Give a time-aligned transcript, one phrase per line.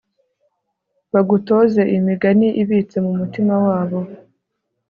[1.13, 3.99] bagutoze iyi migani ibitse mu mutima wabo